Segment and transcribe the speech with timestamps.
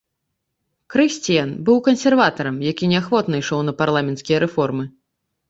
[0.93, 4.85] Крысціян быў кансерватарам, якія неахвотна ішоў на парламенцкія рэформы.